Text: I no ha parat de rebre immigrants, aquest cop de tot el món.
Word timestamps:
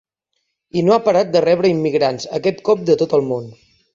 I 0.79 0.81
no 0.85 0.95
ha 0.95 1.01
parat 1.07 1.29
de 1.35 1.43
rebre 1.45 1.69
immigrants, 1.75 2.27
aquest 2.39 2.65
cop 2.71 2.83
de 2.91 2.99
tot 3.03 3.17
el 3.21 3.25
món. 3.29 3.49